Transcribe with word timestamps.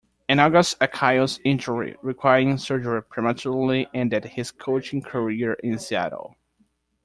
An 0.27 0.39
August 0.39 0.77
Achilles 0.81 1.39
injury 1.45 1.95
requiring 2.01 2.57
surgery 2.57 3.03
prematurely 3.03 3.85
ended 3.93 4.25
his 4.25 4.49
coaching 4.49 5.03
career 5.03 5.53
in 5.63 5.77
Seattle. 5.77 6.35